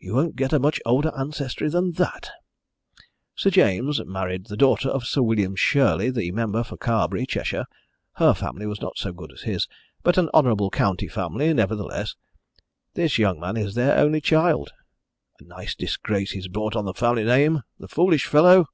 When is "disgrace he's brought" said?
15.76-16.74